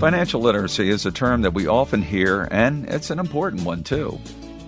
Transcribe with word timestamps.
Financial 0.00 0.40
literacy 0.40 0.88
is 0.88 1.04
a 1.04 1.12
term 1.12 1.42
that 1.42 1.52
we 1.52 1.66
often 1.66 2.00
hear, 2.00 2.48
and 2.50 2.88
it's 2.88 3.10
an 3.10 3.18
important 3.18 3.64
one 3.64 3.84
too. 3.84 4.18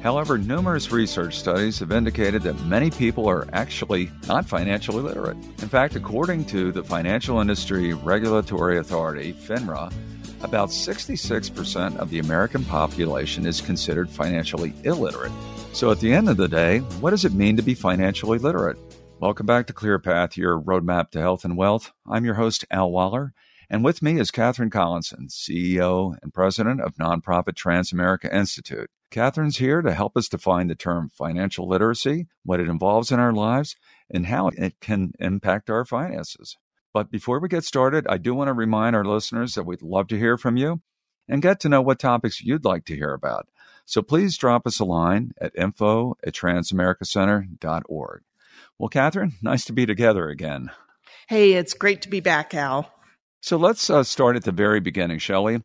However, 0.02 0.36
numerous 0.36 0.93
research 0.93 1.38
studies 1.38 1.79
have 1.79 1.90
indicated 1.90 2.43
that 2.43 2.66
many 2.66 2.90
people 2.90 3.27
are 3.30 3.48
actually 3.54 4.10
not 4.29 4.45
financially 4.45 5.00
literate. 5.00 5.39
In 5.39 5.71
fact, 5.71 5.96
according 5.96 6.45
to 6.46 6.71
the 6.71 6.84
Financial 6.84 7.40
Industry 7.40 7.95
Regulatory 7.95 8.76
Authority, 8.76 9.32
FINRA, 9.32 9.90
about 10.43 10.68
66% 10.68 11.96
of 11.96 12.11
the 12.11 12.18
American 12.18 12.62
population 12.67 13.46
is 13.46 13.62
considered 13.62 14.11
financially 14.11 14.75
illiterate. 14.85 15.32
So, 15.72 15.90
at 15.90 16.00
the 16.00 16.12
end 16.12 16.29
of 16.29 16.36
the 16.36 16.46
day, 16.46 16.80
what 17.00 17.12
does 17.12 17.25
it 17.25 17.32
mean 17.32 17.57
to 17.57 17.62
be 17.62 17.72
financially 17.72 18.39
literate? 18.39 18.76
Welcome 19.18 19.46
back 19.46 19.67
to 19.68 19.72
ClearPath, 19.72 20.36
your 20.36 20.61
roadmap 20.61 21.11
to 21.12 21.21
health 21.21 21.46
and 21.46 21.57
wealth. 21.57 21.90
I'm 22.07 22.26
your 22.26 22.35
host, 22.35 22.67
Al 22.71 22.90
Waller, 22.90 23.32
and 23.72 23.82
with 23.82 24.03
me 24.03 24.21
is 24.21 24.31
Catherine 24.31 24.68
Collinson, 24.68 25.29
CEO 25.29 26.14
and 26.22 26.35
president 26.35 26.82
of 26.82 26.96
nonprofit 26.96 27.54
Transamerica 27.54 28.31
Institute. 28.31 28.90
Catherine's 29.11 29.57
here 29.57 29.81
to 29.81 29.95
help 29.95 30.14
us 30.14 30.29
define 30.29 30.67
the 30.67 30.75
term 30.75 31.08
financial 31.08 31.67
literacy, 31.67 32.27
what 32.45 32.61
it 32.61 32.69
involves 32.69 33.11
in 33.11 33.19
our 33.19 33.33
lives, 33.33 33.75
and 34.11 34.27
how 34.27 34.48
it 34.48 34.78
can 34.81 35.12
impact 35.19 35.70
our 35.70 35.86
finances. 35.86 36.58
But 36.92 37.11
before 37.11 37.41
we 37.41 37.48
get 37.48 37.64
started, 37.64 38.06
I 38.06 38.19
do 38.19 38.34
want 38.34 38.48
to 38.48 38.53
remind 38.53 38.95
our 38.95 39.06
listeners 39.06 39.55
that 39.55 39.64
we'd 39.64 39.81
love 39.81 40.09
to 40.09 40.19
hear 40.19 40.36
from 40.36 40.59
you 40.59 40.83
and 41.27 41.41
get 41.41 41.59
to 41.61 41.70
know 41.70 41.81
what 41.81 41.98
topics 41.98 42.42
you'd 42.42 42.67
like 42.67 42.84
to 42.84 42.95
hear 42.95 43.14
about. 43.14 43.48
So 43.86 44.03
please 44.03 44.36
drop 44.36 44.67
us 44.67 44.81
a 44.81 44.84
line 44.84 45.33
at 45.41 45.56
info 45.56 46.19
at 46.23 46.34
transamericacenter.org. 46.34 48.23
Well, 48.78 48.89
Catherine, 48.91 49.33
nice 49.41 49.64
to 49.64 49.73
be 49.73 49.86
together 49.86 50.28
again. 50.28 50.70
Hey, 51.27 51.55
it's 51.55 51.73
great 51.73 52.03
to 52.03 52.11
be 52.11 52.20
back, 52.20 52.53
Al. 52.53 52.93
So 53.43 53.57
let's 53.57 53.91
uh, 53.91 54.05
start 54.05 54.37
at 54.37 54.45
the 54.45 54.53
very 54.53 54.79
beginning, 54.79 55.19
shall 55.19 55.43
we? 55.43 55.62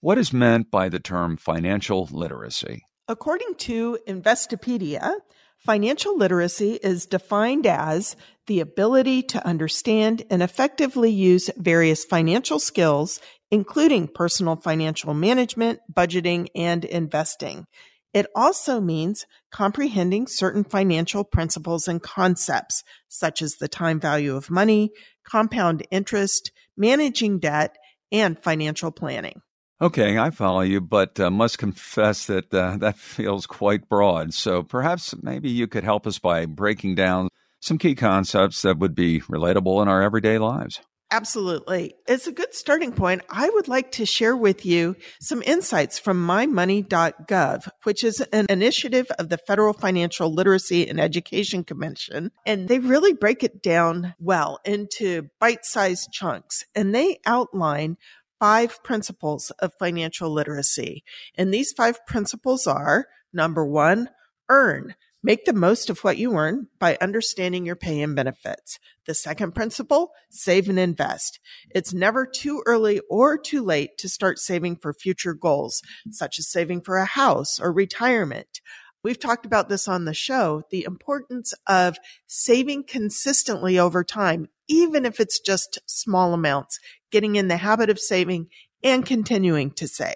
What 0.00 0.18
is 0.18 0.32
meant 0.32 0.68
by 0.68 0.88
the 0.88 0.98
term 0.98 1.36
financial 1.36 2.08
literacy? 2.10 2.82
According 3.06 3.54
to 3.58 3.98
Investopedia, 4.08 5.14
financial 5.56 6.18
literacy 6.18 6.80
is 6.82 7.06
defined 7.06 7.68
as 7.68 8.16
the 8.48 8.58
ability 8.58 9.22
to 9.22 9.46
understand 9.46 10.24
and 10.28 10.42
effectively 10.42 11.12
use 11.12 11.48
various 11.56 12.04
financial 12.04 12.58
skills, 12.58 13.20
including 13.52 14.08
personal 14.08 14.56
financial 14.56 15.14
management, 15.14 15.78
budgeting, 15.92 16.48
and 16.56 16.84
investing. 16.84 17.66
It 18.12 18.26
also 18.34 18.80
means 18.80 19.24
comprehending 19.52 20.26
certain 20.26 20.64
financial 20.64 21.22
principles 21.22 21.86
and 21.86 22.02
concepts, 22.02 22.82
such 23.06 23.40
as 23.40 23.54
the 23.54 23.68
time 23.68 24.00
value 24.00 24.34
of 24.34 24.50
money, 24.50 24.90
compound 25.30 25.86
interest, 25.90 26.50
managing 26.76 27.38
debt, 27.38 27.76
and 28.12 28.38
financial 28.42 28.90
planning. 28.90 29.40
Okay, 29.82 30.18
I 30.18 30.28
follow 30.30 30.60
you, 30.60 30.80
but 30.80 31.18
uh, 31.18 31.30
must 31.30 31.58
confess 31.58 32.26
that 32.26 32.52
uh, 32.52 32.76
that 32.80 32.98
feels 32.98 33.46
quite 33.46 33.88
broad. 33.88 34.34
So 34.34 34.62
perhaps 34.62 35.14
maybe 35.22 35.50
you 35.50 35.66
could 35.66 35.84
help 35.84 36.06
us 36.06 36.18
by 36.18 36.46
breaking 36.46 36.96
down 36.96 37.28
some 37.60 37.78
key 37.78 37.94
concepts 37.94 38.62
that 38.62 38.78
would 38.78 38.94
be 38.94 39.20
relatable 39.20 39.80
in 39.82 39.88
our 39.88 40.02
everyday 40.02 40.38
lives. 40.38 40.80
Absolutely. 41.12 41.94
It's 42.06 42.28
a 42.28 42.32
good 42.32 42.54
starting 42.54 42.92
point. 42.92 43.22
I 43.28 43.50
would 43.50 43.66
like 43.66 43.92
to 43.92 44.06
share 44.06 44.36
with 44.36 44.64
you 44.64 44.94
some 45.20 45.42
insights 45.44 45.98
from 45.98 46.24
mymoney.gov, 46.24 47.68
which 47.82 48.04
is 48.04 48.20
an 48.32 48.46
initiative 48.48 49.10
of 49.18 49.28
the 49.28 49.38
Federal 49.38 49.72
Financial 49.72 50.32
Literacy 50.32 50.88
and 50.88 51.00
Education 51.00 51.64
Commission. 51.64 52.30
And 52.46 52.68
they 52.68 52.78
really 52.78 53.12
break 53.12 53.42
it 53.42 53.60
down 53.60 54.14
well 54.20 54.60
into 54.64 55.28
bite 55.40 55.64
sized 55.64 56.12
chunks 56.12 56.64
and 56.76 56.94
they 56.94 57.18
outline 57.26 57.96
five 58.38 58.82
principles 58.84 59.50
of 59.58 59.74
financial 59.78 60.30
literacy. 60.30 61.02
And 61.34 61.52
these 61.52 61.72
five 61.72 62.06
principles 62.06 62.68
are 62.68 63.06
number 63.32 63.66
one, 63.66 64.10
earn. 64.48 64.94
Make 65.22 65.44
the 65.44 65.52
most 65.52 65.90
of 65.90 66.02
what 66.02 66.16
you 66.16 66.32
earn 66.32 66.68
by 66.78 66.96
understanding 67.00 67.66
your 67.66 67.76
pay 67.76 68.00
and 68.00 68.16
benefits. 68.16 68.78
The 69.06 69.14
second 69.14 69.54
principle, 69.54 70.12
save 70.30 70.68
and 70.68 70.78
invest. 70.78 71.40
It's 71.74 71.92
never 71.92 72.24
too 72.26 72.62
early 72.64 73.00
or 73.10 73.36
too 73.36 73.62
late 73.62 73.98
to 73.98 74.08
start 74.08 74.38
saving 74.38 74.76
for 74.76 74.94
future 74.94 75.34
goals, 75.34 75.82
such 76.10 76.38
as 76.38 76.50
saving 76.50 76.82
for 76.82 76.96
a 76.96 77.04
house 77.04 77.60
or 77.60 77.70
retirement. 77.70 78.60
We've 79.02 79.18
talked 79.18 79.44
about 79.44 79.68
this 79.68 79.88
on 79.88 80.06
the 80.06 80.14
show, 80.14 80.62
the 80.70 80.84
importance 80.84 81.52
of 81.66 81.98
saving 82.26 82.84
consistently 82.84 83.78
over 83.78 84.04
time, 84.04 84.48
even 84.68 85.04
if 85.04 85.20
it's 85.20 85.40
just 85.40 85.78
small 85.86 86.32
amounts, 86.32 86.78
getting 87.10 87.36
in 87.36 87.48
the 87.48 87.58
habit 87.58 87.90
of 87.90 87.98
saving 87.98 88.48
and 88.82 89.04
continuing 89.04 89.70
to 89.72 89.86
save. 89.86 90.14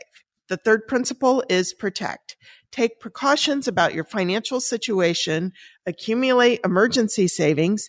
The 0.49 0.57
third 0.59 0.87
principle 0.87 1.43
is 1.49 1.73
protect. 1.73 2.37
Take 2.75 2.99
precautions 2.99 3.69
about 3.69 3.95
your 3.95 4.03
financial 4.03 4.61
situation, 4.61 5.53
accumulate 5.87 6.59
emergency 6.65 7.29
savings, 7.29 7.89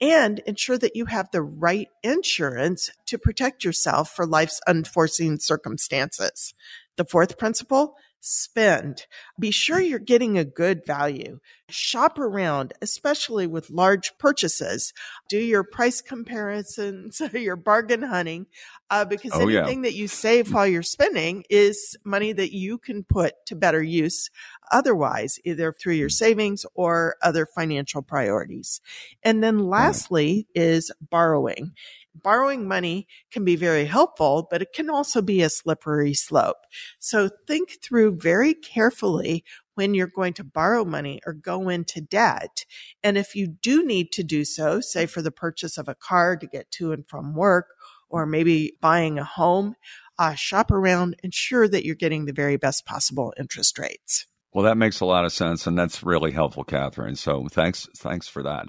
and 0.00 0.38
ensure 0.46 0.78
that 0.78 0.96
you 0.96 1.04
have 1.04 1.28
the 1.30 1.42
right 1.42 1.88
insurance 2.02 2.90
to 3.08 3.18
protect 3.18 3.62
yourself 3.62 4.10
for 4.10 4.24
life's 4.24 4.58
unforeseen 4.66 5.38
circumstances. 5.38 6.54
The 6.96 7.04
fourth 7.04 7.36
principle, 7.36 7.94
spend. 8.22 9.06
Be 9.38 9.50
sure 9.50 9.80
you're 9.80 9.98
getting 9.98 10.38
a 10.38 10.44
good 10.44 10.86
value. 10.86 11.40
Shop 11.68 12.18
around, 12.18 12.72
especially 12.80 13.46
with 13.46 13.68
large 13.68 14.16
purchases. 14.18 14.92
Do 15.28 15.38
your 15.38 15.64
price 15.64 16.00
comparisons, 16.00 17.20
your 17.32 17.56
bargain 17.56 18.02
hunting, 18.02 18.46
uh, 18.90 19.04
because 19.04 19.32
oh, 19.34 19.48
anything 19.48 19.82
yeah. 19.82 19.90
that 19.90 19.96
you 19.96 20.06
save 20.06 20.52
while 20.52 20.66
you're 20.66 20.82
spending 20.82 21.44
is 21.50 21.96
money 22.04 22.32
that 22.32 22.54
you 22.54 22.78
can 22.78 23.02
put 23.02 23.34
to 23.46 23.56
better 23.56 23.82
use 23.82 24.30
otherwise, 24.70 25.38
either 25.44 25.72
through 25.72 25.94
your 25.94 26.08
savings 26.08 26.64
or 26.74 27.16
other 27.22 27.44
financial 27.44 28.02
priorities. 28.02 28.80
And 29.22 29.42
then 29.42 29.58
lastly 29.68 30.46
is 30.54 30.92
borrowing 31.00 31.72
borrowing 32.14 32.66
money 32.66 33.06
can 33.30 33.44
be 33.44 33.56
very 33.56 33.84
helpful, 33.84 34.46
but 34.50 34.62
it 34.62 34.72
can 34.72 34.90
also 34.90 35.22
be 35.22 35.42
a 35.42 35.50
slippery 35.50 36.14
slope. 36.14 36.58
So 36.98 37.30
think 37.46 37.82
through 37.82 38.18
very 38.20 38.54
carefully 38.54 39.44
when 39.74 39.94
you're 39.94 40.06
going 40.06 40.34
to 40.34 40.44
borrow 40.44 40.84
money 40.84 41.20
or 41.26 41.32
go 41.32 41.68
into 41.68 42.00
debt. 42.00 42.64
And 43.02 43.16
if 43.16 43.34
you 43.34 43.46
do 43.46 43.84
need 43.84 44.12
to 44.12 44.22
do 44.22 44.44
so, 44.44 44.80
say 44.80 45.06
for 45.06 45.22
the 45.22 45.30
purchase 45.30 45.78
of 45.78 45.88
a 45.88 45.94
car 45.94 46.36
to 46.36 46.46
get 46.46 46.70
to 46.72 46.92
and 46.92 47.08
from 47.08 47.34
work, 47.34 47.68
or 48.08 48.26
maybe 48.26 48.74
buying 48.80 49.18
a 49.18 49.24
home, 49.24 49.74
uh, 50.18 50.34
shop 50.34 50.70
around, 50.70 51.16
ensure 51.22 51.66
that 51.66 51.84
you're 51.84 51.94
getting 51.94 52.26
the 52.26 52.32
very 52.32 52.56
best 52.56 52.84
possible 52.84 53.32
interest 53.38 53.78
rates. 53.78 54.26
Well, 54.52 54.64
that 54.66 54.76
makes 54.76 55.00
a 55.00 55.06
lot 55.06 55.24
of 55.24 55.32
sense, 55.32 55.66
and 55.66 55.78
that's 55.78 56.02
really 56.02 56.30
helpful, 56.30 56.62
Catherine. 56.62 57.16
So 57.16 57.48
thanks, 57.50 57.88
thanks 57.96 58.28
for 58.28 58.42
that. 58.42 58.66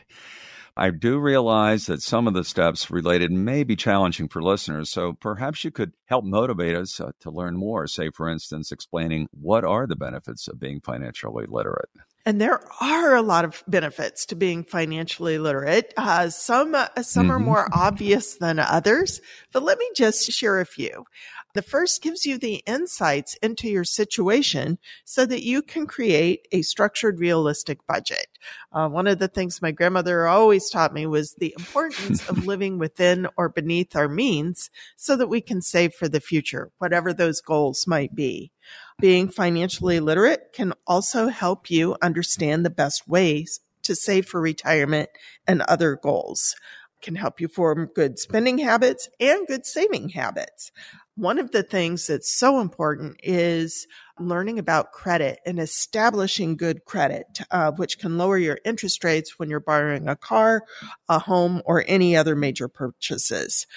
I 0.75 0.89
do 0.89 1.19
realize 1.19 1.85
that 1.85 2.01
some 2.01 2.27
of 2.27 2.33
the 2.33 2.43
steps 2.43 2.89
related 2.89 3.31
may 3.31 3.63
be 3.63 3.75
challenging 3.75 4.27
for 4.27 4.41
listeners, 4.41 4.89
so 4.89 5.13
perhaps 5.13 5.63
you 5.63 5.69
could 5.69 5.93
help 6.05 6.25
motivate 6.25 6.75
us 6.75 6.99
uh, 6.99 7.11
to 7.19 7.29
learn 7.29 7.57
more. 7.57 7.85
Say, 7.85 8.09
for 8.09 8.27
instance, 8.27 8.71
explaining 8.71 9.27
what 9.31 9.63
are 9.63 9.85
the 9.85 9.95
benefits 9.95 10.47
of 10.47 10.59
being 10.59 10.81
financially 10.81 11.45
literate. 11.47 11.89
And 12.25 12.39
there 12.39 12.61
are 12.81 13.15
a 13.15 13.21
lot 13.21 13.45
of 13.45 13.63
benefits 13.67 14.25
to 14.27 14.35
being 14.35 14.63
financially 14.63 15.37
literate. 15.37 15.93
Uh, 15.97 16.29
some 16.29 16.73
uh, 16.73 16.87
some 17.01 17.25
mm-hmm. 17.25 17.31
are 17.31 17.39
more 17.39 17.67
obvious 17.71 18.37
than 18.37 18.59
others, 18.59 19.21
but 19.51 19.61
let 19.61 19.77
me 19.77 19.89
just 19.95 20.31
share 20.31 20.59
a 20.59 20.65
few. 20.65 21.05
The 21.53 21.61
first 21.61 22.01
gives 22.01 22.25
you 22.25 22.39
the 22.39 22.63
insights 22.65 23.35
into 23.35 23.67
your 23.67 23.83
situation 23.83 24.79
so 25.05 25.25
that 25.27 25.43
you 25.43 25.61
can 25.61 25.85
create 25.85 26.47
a 26.51 26.63
structured, 26.63 27.19
realistic 27.19 27.85
budget. 27.85 28.25
Uh, 28.71 28.89
one 28.89 29.05
of 29.05 29.19
the 29.19 29.27
things 29.27 29.61
my 29.61 29.71
grandmother 29.71 30.27
always 30.27 30.69
taught 30.71 30.93
me 30.93 31.05
was 31.05 31.35
the 31.35 31.53
importance 31.57 32.27
of 32.27 32.45
living 32.47 32.79
within 32.79 33.27
or 33.37 33.49
beneath 33.49 33.95
our 33.95 34.09
means 34.09 34.71
so 34.95 35.15
that 35.15 35.27
we 35.27 35.41
can 35.41 35.61
save 35.61 35.93
for 35.93 36.07
the 36.07 36.19
future, 36.19 36.71
whatever 36.79 37.13
those 37.13 37.39
goals 37.39 37.85
might 37.85 38.15
be. 38.15 38.51
Being 38.99 39.29
financially 39.29 39.99
literate 39.99 40.53
can 40.53 40.73
also 40.87 41.27
help 41.27 41.69
you 41.69 41.95
understand 42.01 42.65
the 42.65 42.71
best 42.71 43.07
ways 43.07 43.59
to 43.83 43.95
save 43.95 44.25
for 44.25 44.41
retirement 44.41 45.09
and 45.45 45.61
other 45.63 45.95
goals 46.01 46.55
can 47.03 47.15
help 47.15 47.39
you 47.39 47.47
form 47.47 47.89
good 47.93 48.17
spending 48.17 48.57
habits 48.57 49.09
and 49.19 49.45
good 49.45 49.65
saving 49.65 50.09
habits. 50.09 50.71
One 51.15 51.37
of 51.37 51.51
the 51.51 51.61
things 51.61 52.07
that's 52.07 52.33
so 52.33 52.59
important 52.59 53.17
is 53.21 53.85
learning 54.19 54.57
about 54.57 54.91
credit 54.91 55.39
and 55.45 55.59
establishing 55.59 56.57
good 56.57 56.85
credit, 56.85 57.39
uh, 57.51 57.71
which 57.71 57.99
can 57.99 58.17
lower 58.17 58.37
your 58.37 58.59
interest 58.65 59.03
rates 59.03 59.37
when 59.37 59.47
you're 59.47 59.59
borrowing 59.59 60.07
a 60.07 60.15
car, 60.15 60.63
a 61.07 61.19
home, 61.19 61.61
or 61.65 61.83
any 61.87 62.15
other 62.15 62.35
major 62.35 62.67
purchases. 62.67 63.67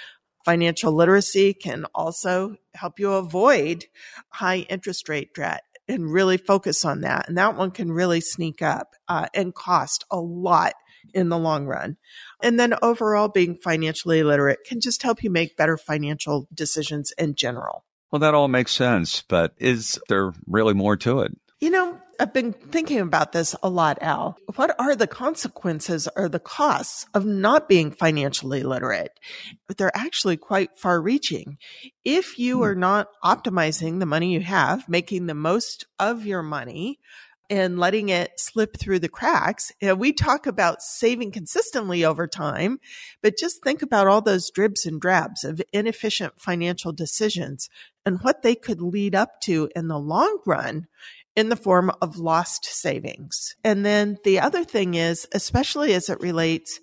Financial 0.47 0.93
literacy 0.93 1.53
can 1.53 1.85
also 1.95 2.57
help 2.75 2.99
you 2.99 3.13
avoid 3.13 3.85
high 4.31 4.59
interest 4.71 5.09
rate 5.09 5.35
debt 5.35 5.63
and 5.89 6.11
really 6.11 6.39
focus 6.39 6.85
on 6.85 7.03
that. 7.03 7.29
And 7.29 7.37
that 7.37 7.57
one 7.57 7.71
can 7.71 7.93
really 7.93 8.21
sneak 8.21 8.63
up 8.63 8.95
uh, 9.09 9.27
and 9.35 9.55
cost 9.55 10.05
a 10.11 10.19
lot 10.19 10.73
in 11.13 11.29
the 11.29 11.39
long 11.39 11.67
run. 11.67 11.97
And 12.43 12.61
then 12.61 12.75
overall 12.83 13.29
being 13.29 13.57
financially 13.57 14.23
literate 14.23 14.61
can 14.67 14.81
just 14.81 15.03
help 15.03 15.23
you 15.23 15.31
make 15.31 15.57
better 15.57 15.77
financial 15.77 16.47
decisions 16.53 17.13
in 17.19 17.35
general. 17.35 17.85
Well, 18.11 18.21
that 18.21 18.35
all 18.35 18.49
makes 18.49 18.73
sense, 18.73 19.23
but 19.23 19.55
is 19.59 19.99
there 20.09 20.33
really 20.47 20.75
more 20.75 20.97
to 20.99 21.21
it? 21.21 21.37
You 21.61 21.71
know, 21.71 21.99
I've 22.21 22.33
been 22.33 22.53
thinking 22.53 23.01
about 23.01 23.33
this 23.33 23.55
a 23.63 23.69
lot, 23.69 23.99
Al. 24.03 24.37
What 24.57 24.79
are 24.79 24.95
the 24.95 25.07
consequences 25.07 26.09
or 26.15 26.29
the 26.29 26.39
costs 26.39 27.07
of 27.15 27.25
not 27.25 27.69
being 27.69 27.91
financially 27.91 28.63
literate? 28.63 29.19
But 29.67 29.77
They're 29.77 29.97
actually 29.97 30.37
quite 30.37 30.79
far 30.79 31.01
reaching. 31.01 31.59
If 32.05 32.39
you 32.39 32.59
hmm. 32.59 32.65
are 32.65 32.75
not 32.75 33.09
optimizing 33.25 33.99
the 33.99 34.07
money 34.07 34.33
you 34.33 34.41
have, 34.41 34.89
making 34.89 35.27
the 35.27 35.35
most 35.35 35.87
of 35.99 36.27
your 36.27 36.43
money, 36.43 37.01
and 37.49 37.79
letting 37.79 38.09
it 38.09 38.33
slip 38.37 38.77
through 38.79 38.99
the 38.99 39.09
cracks. 39.09 39.73
We 39.81 40.13
talk 40.13 40.47
about 40.47 40.83
saving 40.83 41.33
consistently 41.33 42.05
over 42.05 42.27
time, 42.27 42.79
but 43.23 43.39
just 43.39 43.63
think 43.63 43.83
about 43.83 44.07
all 44.07 44.21
those 44.21 44.51
dribs 44.51 44.87
and 44.87 45.01
drabs 45.01 45.45
of 45.45 45.61
inefficient 45.73 46.41
financial 46.41 46.93
decisions 46.93 47.69
and 48.05 48.21
what 48.23 48.43
they 48.43 48.55
could 48.55 48.81
lead 48.81 49.15
up 49.15 49.41
to 49.43 49.69
in 49.75 49.89
the 49.89 49.99
long 49.99 50.39
run 50.47 50.87
in 51.35 51.49
the 51.51 51.57
form 51.57 51.91
of 52.01 52.17
lost 52.17 52.65
savings. 52.65 53.55
And 53.63 53.85
then 53.85 54.19
the 54.25 54.41
other 54.41 54.65
thing 54.65 54.95
is, 54.95 55.27
especially 55.33 55.93
as 55.93 56.09
it 56.09 56.21
relates 56.21 56.81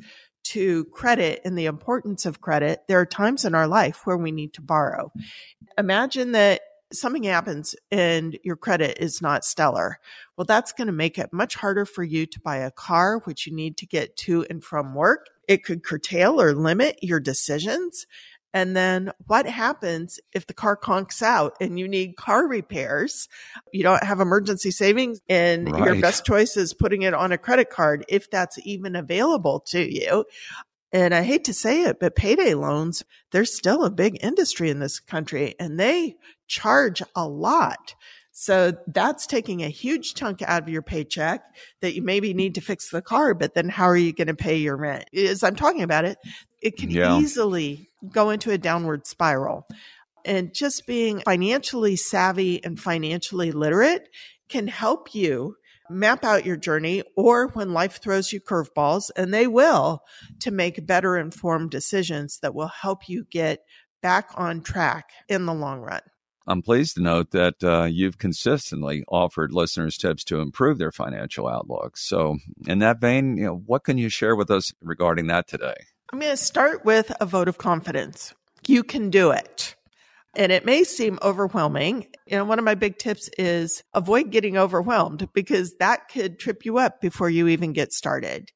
to 0.50 0.86
credit 0.94 1.42
and 1.46 1.58
the 1.58 1.66
importance 1.66 2.26
of 2.26 2.42
credit, 2.42 2.82
there 2.88 3.00
are 3.00 3.06
times 3.06 3.46
in 3.46 3.56
our 3.56 3.68
life 3.68 4.02
where 4.06 4.18
we 4.18 4.32
need 4.32 4.54
to 4.54 4.62
borrow. 4.62 5.12
Imagine 5.78 6.34
that 6.34 6.62
something 6.94 7.24
happens 7.24 7.76
and 7.92 8.38
your 8.44 8.56
credit 8.56 8.98
is 9.00 9.22
not 9.22 9.44
stellar. 9.44 10.00
Well, 10.38 10.46
that's 10.46 10.72
going 10.72 10.88
to 10.88 10.94
make 10.94 11.18
it 11.18 11.34
much 11.34 11.56
harder 11.56 11.86
for 11.86 12.04
you 12.04 12.26
to 12.26 12.40
buy 12.40 12.58
a 12.58 12.72
car, 12.72 13.20
which 13.26 13.46
you 13.48 13.56
need 13.56 13.78
to 13.78 13.86
get 13.86 14.16
to 14.18 14.46
and 14.50 14.64
from 14.64 14.94
work. 14.96 15.28
It 15.48 15.64
could 15.64 15.84
curtail 15.84 16.42
or 16.42 16.54
limit 16.54 17.00
your 17.02 17.20
decisions. 17.20 18.06
And 18.54 18.78
then 18.78 19.12
what 19.26 19.48
happens 19.48 20.20
if 20.32 20.46
the 20.46 20.54
car 20.54 20.78
conks 20.78 21.24
out 21.24 21.56
and 21.60 21.80
you 21.80 21.88
need 21.88 22.16
car 22.16 22.48
repairs? 22.48 23.28
You 23.72 23.82
don't 23.82 24.04
have 24.04 24.20
emergency 24.20 24.70
savings 24.70 25.22
and 25.28 25.72
right. 25.72 25.86
your 25.86 26.00
best 26.00 26.24
choice 26.24 26.56
is 26.56 26.74
putting 26.74 27.02
it 27.02 27.16
on 27.16 27.32
a 27.32 27.38
credit 27.38 27.72
card 27.72 28.06
if 28.08 28.30
that's 28.30 28.60
even 28.64 28.96
available 28.96 29.62
to 29.68 29.82
you. 29.82 30.26
And 30.94 31.14
I 31.16 31.24
hate 31.24 31.44
to 31.46 31.54
say 31.54 31.84
it, 31.84 32.00
but 32.00 32.16
payday 32.16 32.54
loans, 32.54 33.04
they're 33.32 33.46
still 33.46 33.84
a 33.84 33.90
big 33.90 34.24
industry 34.24 34.70
in 34.70 34.80
this 34.80 35.00
country 35.00 35.56
and 35.60 35.80
they 35.80 36.16
charge 36.48 37.02
a 37.16 37.28
lot. 37.28 37.96
So 38.32 38.74
that's 38.88 39.26
taking 39.28 39.64
a 39.64 39.70
huge 39.70 40.14
chunk 40.14 40.42
out 40.44 40.64
of 40.64 40.70
your 40.70 40.84
paycheck 40.84 41.44
that 41.82 41.96
you 41.96 42.04
maybe 42.04 42.34
need 42.34 42.56
to 42.56 42.62
fix 42.62 42.90
the 42.90 43.02
car, 43.02 43.34
but 43.34 43.56
then 43.56 43.70
how 43.70 43.86
are 43.86 43.98
you 43.98 44.14
going 44.14 44.28
to 44.28 44.36
pay 44.36 44.58
your 44.58 44.78
rent? 44.78 45.06
As 45.16 45.44
I'm 45.44 45.56
talking 45.56 45.82
about 45.82 46.06
it, 46.06 46.18
it 46.62 46.78
can 46.78 46.90
yeah. 46.90 47.20
easily 47.20 47.90
go 48.12 48.30
into 48.30 48.52
a 48.52 48.58
downward 48.58 49.08
spiral. 49.08 49.68
And 50.26 50.54
just 50.54 50.88
being 50.88 51.22
financially 51.22 51.96
savvy 51.96 52.64
and 52.64 52.80
financially 52.80 53.52
literate 53.52 54.10
can 54.50 54.68
help 54.68 55.14
you 55.14 55.56
map 55.90 56.24
out 56.24 56.46
your 56.46 56.58
journey 56.58 57.04
or 57.16 57.48
when 57.50 57.74
life 57.74 58.02
throws 58.02 58.32
you 58.32 58.40
curveballs, 58.40 59.12
and 59.16 59.34
they 59.34 59.48
will, 59.48 60.04
to 60.40 60.52
make 60.52 60.86
better 60.86 61.18
informed 61.18 61.72
decisions 61.72 62.40
that 62.40 62.56
will 62.56 62.68
help 62.68 63.08
you 63.10 63.26
get 63.30 63.60
back 64.02 64.30
on 64.36 64.62
track 64.62 65.10
in 65.30 65.46
the 65.46 65.54
long 65.54 65.80
run. 65.80 66.02
I'm 66.46 66.62
pleased 66.62 66.96
to 66.96 67.02
note 67.02 67.32
that 67.32 67.64
uh, 67.64 67.86
you've 67.86 68.18
consistently 68.18 69.06
offered 69.08 69.54
listeners 69.54 69.98
tips 69.98 70.26
to 70.26 70.42
improve 70.42 70.78
their 70.78 70.92
financial 70.92 71.48
outlook. 71.48 71.96
So, 71.96 72.38
in 72.68 72.80
that 72.80 73.00
vein, 73.00 73.38
you 73.38 73.46
know, 73.46 73.64
what 73.66 73.86
can 73.86 73.98
you 73.98 74.10
share 74.10 74.36
with 74.36 74.52
us 74.52 74.74
regarding 74.82 75.28
that 75.28 75.48
today? 75.48 75.76
I'm 76.12 76.20
going 76.20 76.32
to 76.32 76.38
start 76.38 76.84
with 76.84 77.14
a 77.22 77.26
vote 77.26 77.48
of 77.48 77.58
confidence. 77.58 78.34
You 78.68 78.84
can 78.84 79.10
do 79.10 79.32
it. 79.32 79.76
And 80.36 80.52
it 80.52 80.66
may 80.66 80.84
seem 80.84 81.20
overwhelming. 81.22 82.08
You 82.26 82.38
know, 82.38 82.46
one 82.46 82.58
of 82.58 82.66
my 82.66 82.74
big 82.74 82.98
tips 82.98 83.30
is 83.38 83.84
avoid 83.94 84.32
getting 84.32 84.58
overwhelmed 84.58 85.30
because 85.34 85.76
that 85.76 86.10
could 86.10 86.40
trip 86.40 86.66
you 86.66 86.80
up 86.80 87.02
before 87.02 87.30
you 87.30 87.48
even 87.48 87.72
get 87.72 87.94
started. 87.94 88.50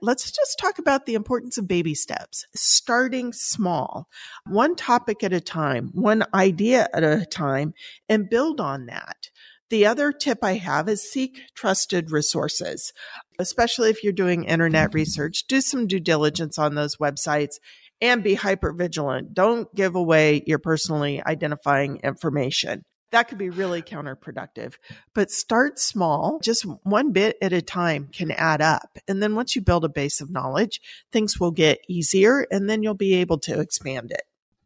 Let's 0.00 0.30
just 0.30 0.58
talk 0.58 0.78
about 0.78 1.04
the 1.04 1.14
importance 1.14 1.58
of 1.58 1.68
baby 1.68 1.94
steps, 1.94 2.46
starting 2.54 3.34
small, 3.34 4.08
one 4.46 4.74
topic 4.74 5.22
at 5.22 5.34
a 5.34 5.40
time, 5.40 5.90
one 5.92 6.24
idea 6.32 6.88
at 6.94 7.04
a 7.04 7.26
time, 7.26 7.74
and 8.08 8.30
build 8.30 8.58
on 8.58 8.86
that. 8.86 9.28
The 9.70 9.84
other 9.84 10.12
tip 10.12 10.38
I 10.42 10.54
have 10.54 10.88
is 10.88 11.02
seek 11.02 11.42
trusted 11.54 12.10
resources, 12.10 12.94
especially 13.38 13.90
if 13.90 14.02
you're 14.02 14.14
doing 14.14 14.44
internet 14.44 14.94
research. 14.94 15.44
Do 15.46 15.60
some 15.60 15.86
due 15.86 16.00
diligence 16.00 16.58
on 16.58 16.74
those 16.74 16.96
websites 16.96 17.58
and 18.00 18.22
be 18.22 18.34
hyper 18.34 18.72
vigilant. 18.72 19.34
Don't 19.34 19.72
give 19.74 19.94
away 19.94 20.42
your 20.46 20.58
personally 20.58 21.22
identifying 21.24 22.00
information. 22.04 22.84
That 23.10 23.28
could 23.28 23.38
be 23.38 23.48
really 23.48 23.80
counterproductive. 23.80 24.74
But 25.14 25.30
start 25.30 25.78
small, 25.78 26.40
just 26.42 26.64
one 26.82 27.12
bit 27.12 27.36
at 27.40 27.54
a 27.54 27.62
time 27.62 28.08
can 28.12 28.30
add 28.30 28.60
up. 28.60 28.98
And 29.08 29.22
then 29.22 29.34
once 29.34 29.56
you 29.56 29.62
build 29.62 29.84
a 29.84 29.88
base 29.88 30.20
of 30.20 30.30
knowledge, 30.30 30.80
things 31.10 31.40
will 31.40 31.50
get 31.50 31.80
easier 31.88 32.46
and 32.50 32.68
then 32.68 32.82
you'll 32.82 32.94
be 32.94 33.14
able 33.14 33.38
to 33.40 33.60
expand 33.60 34.10
it. 34.10 34.22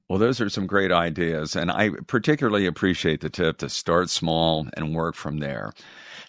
Well, 0.09 0.19
those 0.19 0.41
are 0.41 0.51
some 0.51 0.67
great 0.67 0.93
ideas. 0.93 1.55
And 1.55 1.71
I 1.71 1.91
particularly 2.07 2.67
appreciate 2.67 3.21
the 3.21 3.31
tip 3.31 3.59
to 3.59 3.69
start 3.69 4.11
small 4.11 4.67
and 4.77 4.95
work 4.95 5.15
from 5.15 5.39
there. 5.39 5.73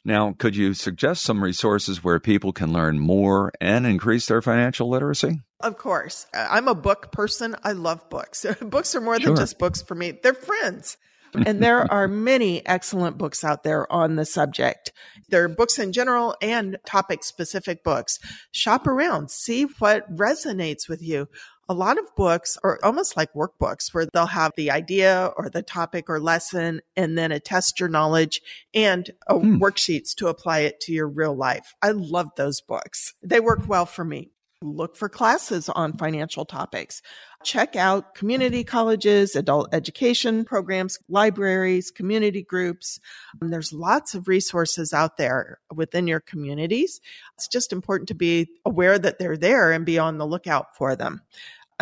Now, 0.06 0.36
could 0.38 0.56
you 0.56 0.74
suggest 0.74 1.24
some 1.24 1.44
resources 1.44 2.04
where 2.04 2.20
people 2.20 2.52
can 2.52 2.74
learn 2.74 3.00
more 3.00 3.52
and 3.62 3.88
increase 3.88 4.26
their 4.26 4.42
financial 4.42 4.90
literacy? 4.90 5.42
Of 5.62 5.78
course. 5.78 6.28
Uh, 6.34 6.48
I'm 6.50 6.68
a 6.68 6.76
book 6.76 7.12
person. 7.14 7.56
I 7.64 7.72
love 7.72 8.10
books. 8.10 8.46
books 8.62 8.96
are 8.96 9.02
more 9.02 9.20
sure. 9.20 9.28
than 9.28 9.38
just 9.38 9.58
books 9.58 9.82
for 9.82 9.96
me, 9.96 10.12
they're 10.12 10.34
friends. 10.34 10.98
and 11.46 11.64
there 11.64 11.92
are 11.92 12.08
many 12.08 12.66
excellent 12.66 13.18
books 13.18 13.44
out 13.44 13.64
there 13.64 13.92
on 13.92 14.16
the 14.16 14.26
subject. 14.26 14.92
There 15.30 15.44
are 15.44 15.50
books 15.50 15.80
in 15.80 15.92
general 15.92 16.36
and 16.42 16.78
topic 16.86 17.24
specific 17.24 17.84
books. 17.84 18.20
Shop 18.52 18.86
around, 18.86 19.32
see 19.32 19.64
what 19.64 20.16
resonates 20.16 20.88
with 20.88 21.02
you 21.02 21.28
a 21.70 21.74
lot 21.74 21.98
of 21.98 22.16
books 22.16 22.58
are 22.64 22.80
almost 22.84 23.16
like 23.16 23.34
workbooks 23.34 23.94
where 23.94 24.06
they'll 24.14 24.26
have 24.26 24.52
the 24.58 24.72
idea 24.72 25.32
or 25.38 25.50
the 25.50 25.64
topic 25.64 26.10
or 26.10 26.20
lesson 26.20 26.82
and 26.96 27.18
then 27.18 27.32
a 27.32 27.40
test 27.40 27.80
your 27.80 27.90
knowledge 27.90 28.42
and 28.74 29.12
hmm. 29.30 29.62
worksheets 29.62 30.14
to 30.16 30.28
apply 30.28 30.60
it 30.60 30.80
to 30.82 30.92
your 30.92 31.08
real 31.08 31.36
life. 31.36 31.74
I 31.82 31.92
love 31.92 32.30
those 32.36 32.62
books. 32.62 33.14
They 33.24 33.40
work 33.40 33.68
well 33.68 33.86
for 33.86 34.04
me. 34.04 34.33
Look 34.64 34.96
for 34.96 35.10
classes 35.10 35.68
on 35.68 35.98
financial 35.98 36.46
topics. 36.46 37.02
Check 37.44 37.76
out 37.76 38.16
community 38.16 38.64
colleges, 38.64 39.36
adult 39.36 39.74
education 39.74 40.46
programs, 40.46 40.98
libraries, 41.10 41.92
community 41.92 42.44
groups. 42.44 42.98
Um, 43.42 43.50
there's 43.50 43.74
lots 43.74 44.16
of 44.16 44.30
resources 44.30 44.94
out 44.94 45.18
there 45.18 45.60
within 45.76 46.08
your 46.08 46.22
communities. 46.22 47.02
It's 47.36 47.50
just 47.50 47.74
important 47.74 48.08
to 48.08 48.16
be 48.16 48.48
aware 48.64 48.98
that 48.98 49.20
they're 49.20 49.36
there 49.36 49.74
and 49.74 49.86
be 49.86 50.00
on 50.00 50.18
the 50.18 50.26
lookout 50.26 50.78
for 50.78 50.96
them. 50.96 51.22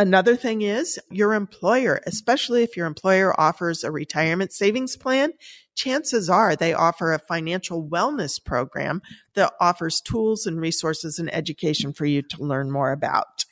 Another 0.01 0.35
thing 0.35 0.63
is 0.63 0.99
your 1.11 1.35
employer, 1.35 2.01
especially 2.07 2.63
if 2.63 2.75
your 2.75 2.87
employer 2.87 3.39
offers 3.39 3.83
a 3.83 3.91
retirement 3.91 4.51
savings 4.51 4.97
plan, 4.97 5.33
chances 5.75 6.27
are 6.27 6.55
they 6.55 6.73
offer 6.73 7.13
a 7.13 7.19
financial 7.19 7.87
wellness 7.87 8.43
program 8.43 9.03
that 9.35 9.53
offers 9.61 10.01
tools 10.01 10.47
and 10.47 10.59
resources 10.59 11.19
and 11.19 11.31
education 11.31 11.93
for 11.93 12.07
you 12.07 12.23
to 12.23 12.43
learn 12.43 12.71
more 12.71 12.91
about. 12.91 13.45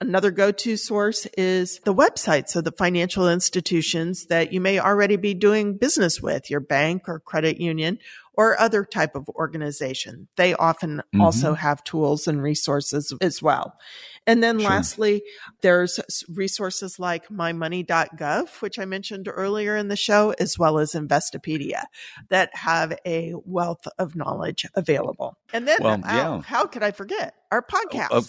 Another 0.00 0.32
go-to 0.32 0.76
source 0.76 1.26
is 1.38 1.78
the 1.84 1.94
websites 1.94 2.56
of 2.56 2.64
the 2.64 2.72
financial 2.72 3.28
institutions 3.28 4.26
that 4.26 4.52
you 4.52 4.60
may 4.60 4.80
already 4.80 5.14
be 5.14 5.32
doing 5.32 5.76
business 5.76 6.20
with, 6.20 6.50
your 6.50 6.58
bank 6.58 7.08
or 7.08 7.20
credit 7.20 7.60
union 7.60 8.00
or 8.36 8.60
other 8.60 8.84
type 8.84 9.14
of 9.14 9.28
organization. 9.30 10.28
They 10.36 10.54
often 10.54 10.98
mm-hmm. 10.98 11.20
also 11.20 11.54
have 11.54 11.84
tools 11.84 12.26
and 12.26 12.42
resources 12.42 13.12
as 13.20 13.42
well. 13.42 13.76
And 14.26 14.42
then 14.42 14.58
sure. 14.58 14.70
lastly, 14.70 15.22
there's 15.60 16.00
resources 16.28 16.98
like 16.98 17.28
mymoney.gov, 17.28 18.62
which 18.62 18.78
I 18.78 18.86
mentioned 18.86 19.28
earlier 19.30 19.76
in 19.76 19.88
the 19.88 19.96
show, 19.96 20.34
as 20.38 20.58
well 20.58 20.78
as 20.78 20.92
Investopedia 20.92 21.84
that 22.30 22.54
have 22.56 22.98
a 23.06 23.34
wealth 23.44 23.86
of 23.98 24.16
knowledge 24.16 24.66
available. 24.74 25.36
And 25.52 25.68
then 25.68 25.78
well, 25.80 26.00
yeah. 26.04 26.40
how 26.42 26.66
could 26.66 26.82
I 26.82 26.90
forget 26.90 27.34
our 27.50 27.62
podcast? 27.62 28.08
Oh, 28.10 28.24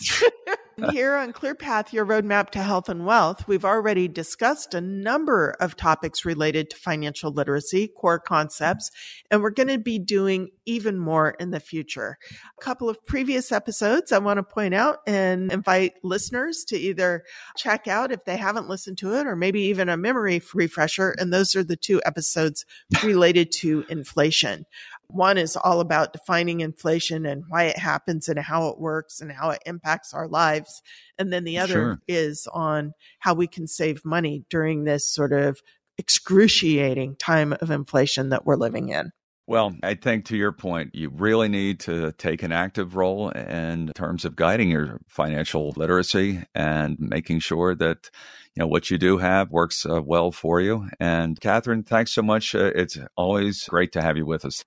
oh. 0.47 0.55
Here 0.91 1.15
on 1.15 1.31
ClearPath, 1.31 1.93
your 1.93 2.05
roadmap 2.05 2.49
to 2.49 2.59
health 2.61 2.89
and 2.89 3.05
wealth, 3.05 3.47
we've 3.47 3.63
already 3.63 4.09
discussed 4.09 4.73
a 4.73 4.81
number 4.81 5.55
of 5.61 5.77
topics 5.77 6.25
related 6.25 6.69
to 6.69 6.75
financial 6.75 7.31
literacy, 7.31 7.87
core 7.87 8.19
concepts, 8.19 8.91
and 9.31 9.41
we're 9.41 9.51
going 9.51 9.69
to 9.69 9.77
be 9.77 9.99
doing 9.99 10.49
even 10.65 10.99
more 10.99 11.31
in 11.39 11.51
the 11.51 11.61
future. 11.61 12.17
A 12.59 12.61
couple 12.61 12.89
of 12.89 13.05
previous 13.05 13.53
episodes 13.53 14.11
I 14.11 14.17
want 14.17 14.37
to 14.37 14.43
point 14.43 14.73
out 14.73 14.99
and 15.07 15.49
invite 15.49 15.93
listeners 16.03 16.65
to 16.67 16.77
either 16.77 17.23
check 17.55 17.87
out 17.87 18.11
if 18.11 18.25
they 18.25 18.35
haven't 18.35 18.67
listened 18.67 18.97
to 18.97 19.13
it 19.15 19.27
or 19.27 19.37
maybe 19.37 19.61
even 19.61 19.87
a 19.87 19.95
memory 19.95 20.41
refresher. 20.53 21.15
And 21.17 21.31
those 21.31 21.55
are 21.55 21.63
the 21.63 21.77
two 21.77 22.01
episodes 22.05 22.65
related 23.01 23.53
to 23.59 23.85
inflation. 23.87 24.65
One 25.09 25.37
is 25.37 25.55
all 25.55 25.79
about 25.79 26.13
defining 26.13 26.61
inflation 26.61 27.25
and 27.25 27.43
why 27.47 27.63
it 27.63 27.77
happens 27.77 28.27
and 28.27 28.39
how 28.39 28.67
it 28.67 28.79
works 28.79 29.21
and 29.21 29.31
how 29.31 29.51
it 29.51 29.61
impacts 29.65 30.13
our 30.13 30.27
lives. 30.27 30.81
And 31.17 31.31
then 31.31 31.43
the 31.43 31.57
other 31.57 31.73
sure. 31.73 32.01
is 32.07 32.47
on 32.53 32.93
how 33.19 33.33
we 33.33 33.47
can 33.47 33.67
save 33.67 34.03
money 34.05 34.45
during 34.49 34.83
this 34.83 35.11
sort 35.11 35.33
of 35.33 35.59
excruciating 35.97 37.15
time 37.15 37.53
of 37.53 37.71
inflation 37.71 38.29
that 38.29 38.45
we're 38.45 38.57
living 38.57 38.89
in. 38.89 39.11
Well, 39.47 39.75
I 39.83 39.93
think 39.93 40.25
to 40.25 40.37
your 40.37 40.51
point, 40.51 40.95
you 40.95 41.09
really 41.09 41.47
need 41.47 41.79
to 41.81 42.11
take 42.13 42.41
an 42.41 42.51
active 42.51 42.95
role 42.95 43.29
in 43.29 43.91
terms 43.93 44.25
of 44.25 44.35
guiding 44.35 44.71
your 44.71 44.99
financial 45.07 45.71
literacy 45.77 46.41
and 46.55 46.97
making 46.99 47.39
sure 47.39 47.75
that 47.75 48.09
you 48.55 48.61
know 48.61 48.67
what 48.67 48.89
you 48.89 48.97
do 48.97 49.19
have 49.19 49.51
works 49.51 49.85
uh, 49.85 50.01
well 50.01 50.31
for 50.31 50.61
you. 50.61 50.89
And 50.99 51.39
Catherine, 51.39 51.83
thanks 51.83 52.11
so 52.11 52.23
much. 52.23 52.55
Uh, 52.55 52.71
it's 52.73 52.97
always 53.15 53.65
great 53.65 53.91
to 53.91 54.01
have 54.01 54.17
you 54.17 54.25
with 54.25 54.45
us. 54.45 54.63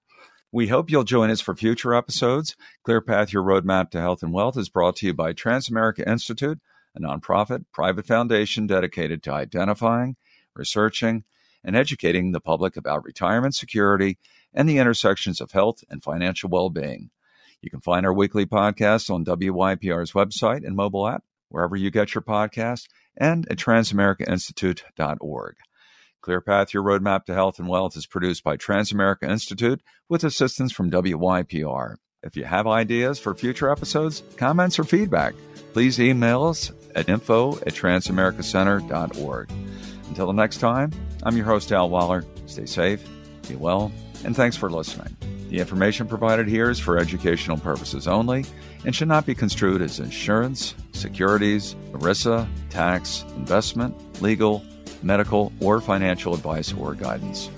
We 0.51 0.69
hope 0.69 0.91
you'll 0.91 1.05
join 1.05 1.31
us 1.31 1.43
for 1.43 1.55
future 1.55 1.95
episodes. 1.95 2.57
ClearPath, 2.87 3.33
your 3.33 3.43
roadmap 3.43 3.91
to 3.91 4.01
health 4.01 4.23
and 4.23 4.33
wealth, 4.33 4.57
is 4.57 4.71
brought 4.71 4.97
to 4.97 5.07
you 5.07 5.13
by 5.13 5.35
Transamerica 5.35 6.09
Institute, 6.09 6.59
a 6.97 7.01
nonprofit 7.01 7.67
private 7.71 8.07
foundation 8.07 8.67
dedicated 8.67 9.23
to 9.25 9.33
identifying, 9.33 10.17
researching, 10.55 11.25
and 11.63 11.77
educating 11.77 12.33
the 12.33 12.41
public 12.41 12.79
about 12.79 13.05
retirement 13.05 13.55
security 13.55 14.17
and 14.55 14.67
the 14.67 14.79
intersections 14.79 15.43
of 15.43 15.51
health 15.51 15.85
and 15.91 16.03
financial 16.03 16.49
well 16.49 16.71
being. 16.71 17.11
You 17.61 17.69
can 17.69 17.83
find 17.83 18.07
our 18.07 18.15
weekly 18.15 18.47
podcast 18.47 19.11
on 19.11 19.27
WYPR's 19.27 20.13
website 20.13 20.67
and 20.67 20.75
mobile 20.75 21.07
app, 21.07 21.25
wherever 21.51 21.77
you 21.77 21.91
get 21.91 22.15
your 22.15 22.23
podcast, 22.23 22.87
and 23.19 23.47
at 23.51 23.59
transamericainstitute.org. 23.59 25.57
ClearPath, 26.29 26.75
your 26.75 26.83
roadmap 26.83 27.25
to 27.25 27.35
health 27.35 27.59
and 27.59 27.69
wealth, 27.69 27.97
is 27.97 28.07
produced 28.07 28.45
by 28.45 28.59
Transamerica 28.59 29.29
Institute 29.29 29.81
with 30.11 30.25
assistance 30.25 30.73
from 30.73 30.91
WYPR. 30.91 31.95
If 32.23 32.37
you 32.37 32.45
have 32.45 32.67
ideas 32.67 33.19
for 33.19 33.35
future 33.35 33.71
episodes, 33.71 34.23
comments, 34.37 34.79
or 34.79 34.85
feedback, 34.85 35.35
please 35.73 35.99
email 35.99 36.45
us 36.45 36.71
at 36.95 37.09
info 37.09 37.57
at 37.59 37.73
transamericacenter.org. 37.73 39.51
Until 40.09 40.27
the 40.27 40.33
next 40.33 40.59
time, 40.59 40.93
I'm 41.23 41.37
your 41.37 41.47
host, 41.47 41.73
Al 41.73 41.89
Waller. 41.89 42.25
Stay 42.47 42.67
safe, 42.67 43.03
be 43.49 43.57
well, 43.57 43.91
and 44.25 44.37
thanks 44.37 44.57
for 44.57 44.71
listening. 44.71 45.17
The 45.49 45.61
information 45.61 46.07
provided 46.07 46.47
here 46.47 46.69
is 46.69 46.79
for 46.79 46.99
educational 46.99 47.57
purposes 47.57 48.07
only 48.07 48.45
and 48.85 48.95
should 48.95 49.09
not 49.09 49.25
be 49.25 49.35
construed 49.35 49.81
as 49.81 49.99
insurance, 49.99 50.75
securities, 50.93 51.75
ERISA, 51.93 52.47
tax, 52.69 53.25
investment, 53.37 54.21
legal, 54.21 54.63
medical, 55.03 55.53
or 55.61 55.81
financial 55.81 56.35
advice 56.35 56.73
or 56.73 56.95
guidance. 56.95 57.51